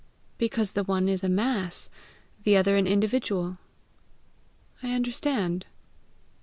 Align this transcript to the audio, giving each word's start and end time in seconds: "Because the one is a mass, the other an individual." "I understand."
"Because 0.39 0.71
the 0.71 0.83
one 0.83 1.07
is 1.07 1.23
a 1.23 1.29
mass, 1.29 1.91
the 2.43 2.57
other 2.57 2.75
an 2.75 2.87
individual." 2.87 3.59
"I 4.81 4.93
understand." 4.93 5.67